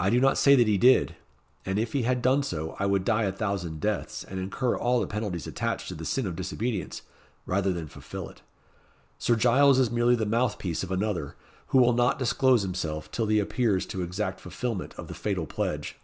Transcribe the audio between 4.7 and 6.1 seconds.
all the penalties attached to the